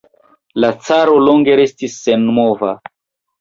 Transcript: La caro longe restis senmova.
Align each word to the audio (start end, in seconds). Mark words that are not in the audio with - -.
La 0.63 0.69
caro 0.87 1.17
longe 1.25 1.59
restis 1.61 1.99
senmova. 2.07 2.73